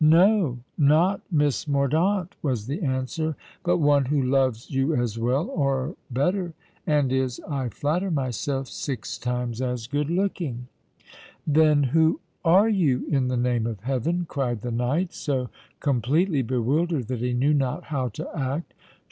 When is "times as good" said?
9.19-10.09